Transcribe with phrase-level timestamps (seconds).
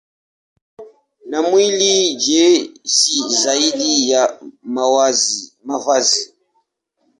[1.29, 1.93] Na mwili,
[2.25, 2.45] je,
[2.95, 4.23] si zaidi ya
[5.73, 6.23] mavazi?